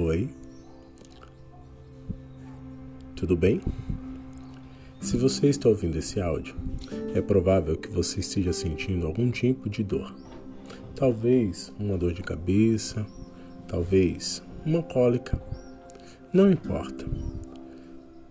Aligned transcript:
Oi. 0.00 0.30
Tudo 3.16 3.36
bem? 3.36 3.60
Se 5.00 5.16
você 5.16 5.48
está 5.48 5.68
ouvindo 5.68 5.98
esse 5.98 6.20
áudio, 6.20 6.54
é 7.16 7.20
provável 7.20 7.76
que 7.76 7.88
você 7.88 8.20
esteja 8.20 8.52
sentindo 8.52 9.08
algum 9.08 9.28
tipo 9.28 9.68
de 9.68 9.82
dor. 9.82 10.14
Talvez 10.94 11.74
uma 11.80 11.98
dor 11.98 12.12
de 12.12 12.22
cabeça, 12.22 13.04
talvez 13.66 14.40
uma 14.64 14.84
cólica. 14.84 15.42
Não 16.32 16.48
importa. 16.48 17.04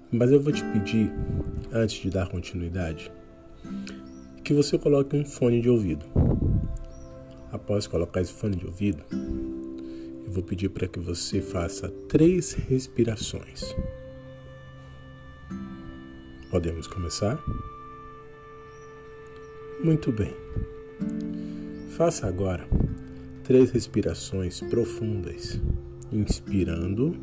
Mas 0.09 0.31
eu 0.31 0.39
vou 0.39 0.53
te 0.53 0.63
pedir, 0.71 1.11
antes 1.73 2.01
de 2.01 2.09
dar 2.09 2.29
continuidade, 2.29 3.11
que 4.41 4.53
você 4.53 4.77
coloque 4.77 5.17
um 5.17 5.25
fone 5.25 5.59
de 5.59 5.69
ouvido. 5.69 6.05
Após 7.51 7.87
colocar 7.87 8.21
esse 8.21 8.31
fone 8.31 8.55
de 8.55 8.65
ouvido, 8.65 9.03
eu 10.27 10.33
vou 10.33 10.43
pedir 10.43 10.69
para 10.69 10.89
que 10.89 10.99
você 10.99 11.41
faça 11.41 11.87
três 12.09 12.51
respirações. 12.51 13.73
Podemos 16.51 16.85
começar? 16.85 17.41
Muito 19.81 20.11
bem. 20.11 20.33
Faça 21.91 22.27
agora 22.27 22.67
três 23.45 23.71
respirações 23.71 24.59
profundas, 24.59 25.61
inspirando 26.11 27.17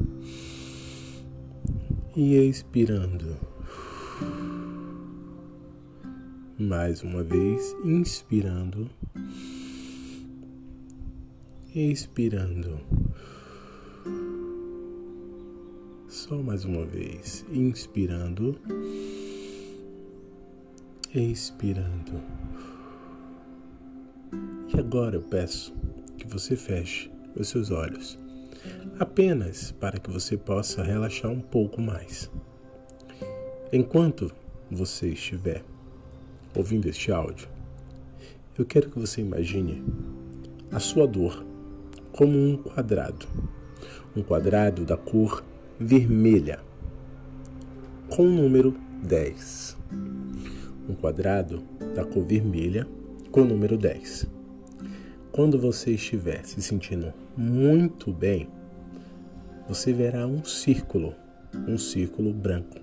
e 2.16 2.36
expirando. 2.36 3.36
Mais 6.58 7.02
uma 7.02 7.22
vez, 7.22 7.76
inspirando, 7.84 8.88
expirando. 11.74 13.03
Só 16.14 16.36
mais 16.36 16.64
uma 16.64 16.86
vez, 16.86 17.44
inspirando, 17.50 18.56
expirando. 21.12 22.22
E 24.72 24.78
agora 24.78 25.16
eu 25.16 25.22
peço 25.22 25.74
que 26.16 26.24
você 26.28 26.54
feche 26.54 27.10
os 27.34 27.48
seus 27.48 27.72
olhos, 27.72 28.16
apenas 29.00 29.72
para 29.72 29.98
que 29.98 30.08
você 30.08 30.36
possa 30.36 30.84
relaxar 30.84 31.32
um 31.32 31.40
pouco 31.40 31.82
mais. 31.82 32.30
Enquanto 33.72 34.30
você 34.70 35.08
estiver 35.08 35.64
ouvindo 36.56 36.86
este 36.86 37.10
áudio, 37.10 37.48
eu 38.56 38.64
quero 38.64 38.88
que 38.88 39.00
você 39.00 39.20
imagine 39.20 39.82
a 40.70 40.78
sua 40.78 41.08
dor 41.08 41.44
como 42.12 42.38
um 42.38 42.56
quadrado, 42.56 43.26
um 44.16 44.22
quadrado 44.22 44.84
da 44.84 44.96
cor 44.96 45.42
vermelha, 45.78 46.60
com 48.08 48.26
o 48.26 48.30
número 48.30 48.74
10. 49.02 49.76
Um 50.88 50.94
quadrado 50.94 51.62
da 51.94 52.04
cor 52.04 52.24
vermelha 52.24 52.86
com 53.30 53.42
o 53.42 53.44
número 53.44 53.76
10. 53.76 54.26
Quando 55.32 55.58
você 55.58 55.92
estiver 55.92 56.44
se 56.44 56.62
sentindo 56.62 57.12
muito 57.36 58.12
bem, 58.12 58.48
você 59.68 59.92
verá 59.92 60.26
um 60.26 60.44
círculo, 60.44 61.14
um 61.66 61.76
círculo 61.76 62.32
branco. 62.32 62.78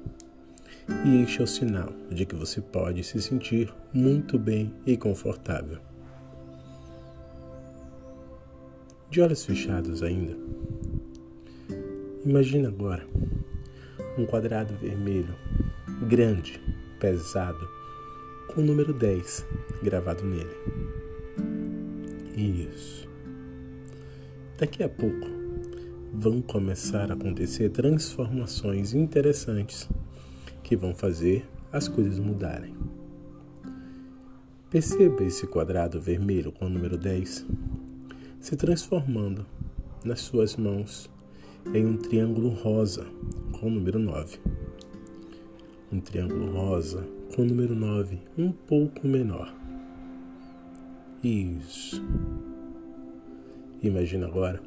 E 1.05 1.21
este 1.21 1.39
é 1.39 1.43
o 1.43 1.47
sinal 1.47 1.93
de 2.09 2.25
que 2.25 2.35
você 2.35 2.59
pode 2.59 3.03
se 3.03 3.21
sentir 3.21 3.73
muito 3.93 4.37
bem 4.37 4.73
e 4.85 4.97
confortável. 4.97 5.79
De 9.09 9.21
olhos 9.21 9.45
fechados 9.45 10.03
ainda, 10.03 10.35
Imagina 12.23 12.67
agora 12.67 13.03
um 14.15 14.27
quadrado 14.27 14.75
vermelho, 14.75 15.33
grande, 16.07 16.61
pesado, 16.99 17.67
com 18.47 18.61
o 18.61 18.63
número 18.63 18.93
10 18.93 19.43
gravado 19.81 20.23
nele. 20.23 20.55
Isso. 22.37 23.09
Daqui 24.55 24.83
a 24.83 24.89
pouco 24.89 25.27
vão 26.13 26.43
começar 26.43 27.09
a 27.09 27.15
acontecer 27.15 27.69
transformações 27.69 28.93
interessantes 28.93 29.89
que 30.61 30.75
vão 30.75 30.93
fazer 30.93 31.43
as 31.71 31.87
coisas 31.87 32.19
mudarem. 32.19 32.75
Perceba 34.69 35.23
esse 35.23 35.47
quadrado 35.47 35.99
vermelho 35.99 36.51
com 36.51 36.67
o 36.67 36.69
número 36.69 36.99
10 36.99 37.47
se 38.39 38.55
transformando 38.55 39.43
nas 40.05 40.19
suas 40.19 40.55
mãos 40.55 41.09
em 41.73 41.85
um 41.85 41.97
triângulo 41.97 42.49
rosa 42.49 43.05
com 43.59 43.67
o 43.67 43.69
número 43.69 43.99
9. 43.99 44.39
Um 45.91 45.99
triângulo 45.99 46.51
rosa 46.51 47.05
com 47.35 47.43
o 47.43 47.45
número 47.45 47.75
9 47.75 48.19
um 48.37 48.51
pouco 48.51 49.07
menor. 49.07 49.53
Isso. 51.23 52.01
Imagina 53.81 54.27
agora 54.27 54.61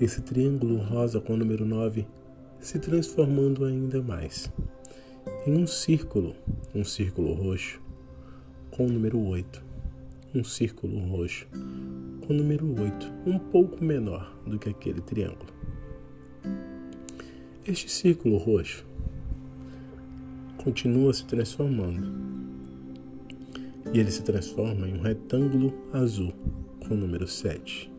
esse 0.00 0.20
triângulo 0.20 0.76
rosa 0.76 1.20
com 1.20 1.34
o 1.34 1.36
número 1.36 1.64
9 1.64 2.06
se 2.60 2.78
transformando 2.78 3.64
ainda 3.64 4.02
mais 4.02 4.50
em 5.46 5.54
um 5.54 5.66
círculo, 5.66 6.34
um 6.74 6.84
círculo 6.84 7.32
roxo 7.34 7.80
com 8.70 8.86
o 8.86 8.90
número 8.90 9.18
8. 9.18 9.64
Um 10.34 10.44
círculo 10.44 10.98
roxo 10.98 11.46
com 12.26 12.32
o 12.32 12.36
número 12.36 12.66
8, 12.80 13.12
um 13.26 13.38
pouco 13.38 13.82
menor 13.82 14.36
do 14.46 14.58
que 14.58 14.68
aquele 14.68 15.00
triângulo. 15.00 15.55
Este 17.68 17.90
círculo 17.90 18.36
roxo 18.36 18.86
continua 20.56 21.12
se 21.12 21.24
transformando 21.24 22.14
e 23.92 23.98
ele 23.98 24.12
se 24.12 24.22
transforma 24.22 24.86
em 24.88 24.94
um 24.94 25.02
retângulo 25.02 25.74
azul 25.92 26.32
com 26.78 26.94
o 26.94 26.96
número 26.96 27.26
7. 27.26 27.90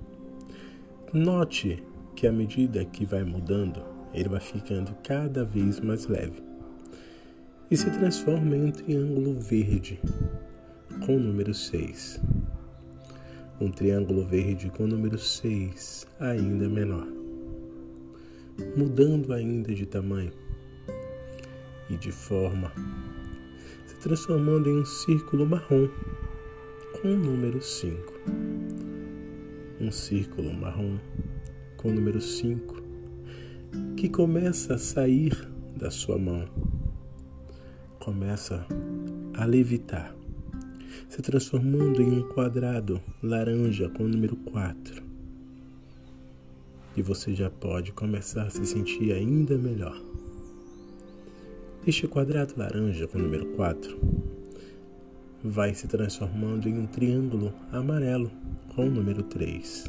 Note 1.11 1.83
que 2.16 2.25
à 2.25 2.31
medida 2.31 2.85
que 2.85 3.06
vai 3.06 3.25
mudando, 3.25 3.83
ele 4.13 4.29
vai 4.29 4.39
ficando 4.39 4.95
cada 5.03 5.44
vez 5.44 5.81
mais 5.81 6.07
leve 6.07 6.41
e 7.69 7.75
se 7.75 7.91
transforma 7.91 8.56
em 8.56 8.67
um 8.67 8.72
triângulo 8.72 9.38
verde 9.38 10.00
com 11.06 11.17
o 11.17 11.19
número 11.19 11.53
6. 11.53 12.22
Um 13.59 13.69
triângulo 13.69 14.23
verde 14.23 14.69
com 14.69 14.85
o 14.85 14.88
número 14.88 15.19
6 15.19 16.07
ainda 16.22 16.69
menor 16.69 17.16
mudando 18.75 19.34
ainda 19.34 19.73
de 19.73 19.85
tamanho 19.85 20.31
e 21.90 21.95
de 21.95 22.12
forma, 22.12 22.72
se 23.85 23.95
transformando 23.97 24.69
em 24.69 24.81
um 24.81 24.85
círculo 24.85 25.45
marrom 25.45 25.88
com 27.01 27.13
o 27.13 27.18
número 27.18 27.62
5. 27.62 28.13
Um 29.79 29.91
círculo 29.91 30.53
marrom 30.53 30.97
com 31.78 31.90
o 31.90 31.94
número 31.94 32.19
5 32.19 32.84
que 33.95 34.09
começa 34.09 34.75
a 34.75 34.78
sair 34.78 35.34
da 35.75 35.91
sua 35.91 36.18
mão, 36.18 36.47
começa 38.00 38.66
a 39.35 39.45
levitar, 39.45 40.16
se 41.07 41.22
transformando 41.22 42.01
em 42.01 42.19
um 42.19 42.29
quadrado 42.29 43.01
laranja 43.22 43.89
com 43.89 44.03
o 44.03 44.07
número 44.07 44.35
4 44.35 45.06
e 46.97 47.02
você 47.03 47.35
já 47.35 47.47
pode 47.47 47.91
começar 47.91 48.47
a 48.47 48.50
se 48.50 48.66
sentir 48.66 49.13
ainda 49.13 49.56
melhor. 49.56 50.02
Este 51.85 52.08
quadrado 52.08 52.56
laranja 52.58 53.08
com 53.08 53.19
o 53.19 53.22
número 53.22 53.46
4 53.56 53.97
vai 55.44 55.75
se 55.75 55.88
transformando 55.88 56.68
em 56.68 56.80
um 56.80 56.88
triângulo 56.88 57.53
amarelo 57.72 58.31
com 58.75 58.88
o 58.88 58.89
número 58.89 59.21
3. 59.21 59.86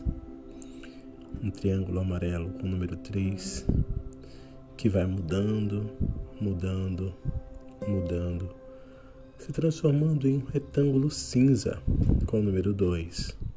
Um 1.42 1.50
triângulo 1.50 1.98
amarelo 1.98 2.50
com 2.50 2.66
o 2.66 2.70
número 2.70 2.94
3 2.96 3.64
que 4.76 4.90
vai 4.90 5.06
mudando, 5.06 5.90
mudando, 6.38 7.14
mudando, 7.88 8.50
se 9.38 9.50
transformando 9.50 10.28
em 10.28 10.36
um 10.36 10.44
retângulo 10.44 11.10
cinza 11.10 11.82
com 12.26 12.38
o 12.38 12.42
número 12.42 12.74
2 12.74 13.47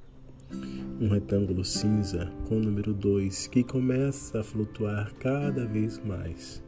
um 1.01 1.07
retângulo 1.07 1.65
cinza 1.65 2.31
com 2.48 2.57
o 2.57 2.59
número 2.59 2.94
2 2.94 3.48
que 3.48 3.63
começa 3.63 4.39
a 4.39 4.44
flutuar 4.44 5.12
cada 5.15 5.65
vez 5.65 6.00
mais. 6.06 6.63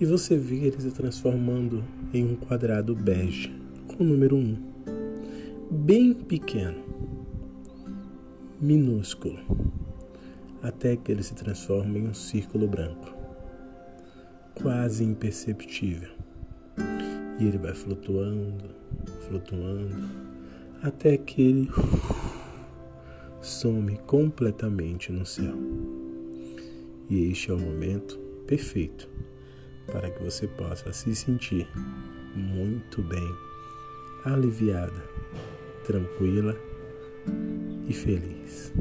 E 0.00 0.06
você 0.06 0.38
vê 0.38 0.56
ele 0.56 0.80
se 0.80 0.90
transformando 0.90 1.84
em 2.14 2.24
um 2.24 2.34
quadrado 2.34 2.94
bege 2.94 3.54
com 3.86 4.02
o 4.02 4.06
número 4.06 4.36
1, 4.36 4.40
um, 4.40 4.56
bem 5.70 6.14
pequeno, 6.14 6.82
minúsculo, 8.58 9.38
até 10.62 10.96
que 10.96 11.12
ele 11.12 11.22
se 11.22 11.34
transforma 11.34 11.98
em 11.98 12.08
um 12.08 12.14
círculo 12.14 12.66
branco, 12.66 13.14
quase 14.54 15.04
imperceptível. 15.04 16.08
E 17.38 17.44
ele 17.44 17.58
vai 17.58 17.74
flutuando, 17.74 18.64
flutuando, 19.28 20.08
até 20.82 21.18
que 21.18 21.42
ele 21.42 21.70
some 23.44 23.96
completamente 24.06 25.12
no 25.12 25.26
céu. 25.26 25.54
E 27.10 27.30
este 27.30 27.50
é 27.50 27.54
o 27.54 27.58
momento 27.58 28.18
perfeito 28.46 29.08
para 29.86 30.10
que 30.10 30.22
você 30.22 30.48
possa 30.48 30.92
se 30.92 31.14
sentir 31.14 31.68
muito 32.34 33.02
bem, 33.02 33.34
aliviada, 34.24 35.04
tranquila 35.84 36.56
e 37.86 37.92
feliz. 37.92 38.72